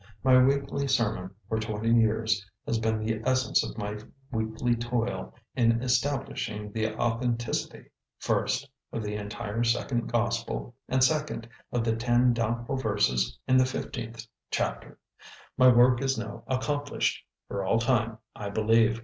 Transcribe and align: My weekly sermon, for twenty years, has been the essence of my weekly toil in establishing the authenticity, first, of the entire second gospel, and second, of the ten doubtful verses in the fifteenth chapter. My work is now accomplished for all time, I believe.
My 0.23 0.41
weekly 0.43 0.87
sermon, 0.87 1.29
for 1.47 1.59
twenty 1.59 1.91
years, 1.91 2.43
has 2.65 2.79
been 2.79 3.03
the 3.05 3.21
essence 3.23 3.63
of 3.63 3.77
my 3.77 3.99
weekly 4.31 4.75
toil 4.75 5.35
in 5.55 5.73
establishing 5.83 6.71
the 6.71 6.95
authenticity, 6.99 7.91
first, 8.17 8.67
of 8.91 9.03
the 9.03 9.13
entire 9.13 9.63
second 9.63 10.11
gospel, 10.11 10.73
and 10.89 11.03
second, 11.03 11.47
of 11.71 11.83
the 11.83 11.95
ten 11.95 12.33
doubtful 12.33 12.77
verses 12.77 13.37
in 13.47 13.57
the 13.57 13.65
fifteenth 13.67 14.25
chapter. 14.49 14.97
My 15.55 15.67
work 15.67 16.01
is 16.01 16.17
now 16.17 16.45
accomplished 16.47 17.23
for 17.47 17.63
all 17.63 17.77
time, 17.77 18.17
I 18.35 18.49
believe. 18.49 18.99